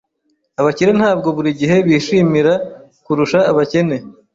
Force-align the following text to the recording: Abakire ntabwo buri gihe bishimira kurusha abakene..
Abakire 0.59 0.91
ntabwo 0.99 1.27
buri 1.35 1.49
gihe 1.59 1.75
bishimira 1.87 2.53
kurusha 3.05 3.39
abakene.. 3.51 3.95